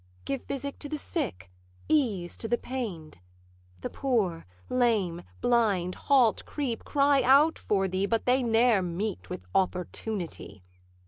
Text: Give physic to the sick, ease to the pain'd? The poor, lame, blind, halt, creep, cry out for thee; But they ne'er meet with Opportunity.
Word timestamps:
Give 0.25 0.41
physic 0.41 0.79
to 0.79 0.89
the 0.89 0.97
sick, 0.97 1.51
ease 1.87 2.35
to 2.39 2.47
the 2.47 2.57
pain'd? 2.57 3.19
The 3.81 3.89
poor, 3.91 4.47
lame, 4.67 5.21
blind, 5.41 5.93
halt, 5.93 6.43
creep, 6.43 6.83
cry 6.83 7.21
out 7.21 7.59
for 7.59 7.87
thee; 7.87 8.07
But 8.07 8.25
they 8.25 8.41
ne'er 8.41 8.81
meet 8.81 9.29
with 9.29 9.45
Opportunity. 9.53 10.63